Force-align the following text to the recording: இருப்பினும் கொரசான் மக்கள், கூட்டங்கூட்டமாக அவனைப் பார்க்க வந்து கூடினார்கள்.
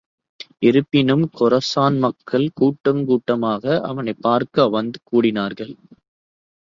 இருப்பினும் 0.59 1.29
கொரசான் 1.39 1.97
மக்கள், 1.97 2.49
கூட்டங்கூட்டமாக 2.61 3.79
அவனைப் 3.81 4.21
பார்க்க 4.21 4.67
வந்து 4.69 4.99
கூடினார்கள். 5.11 5.73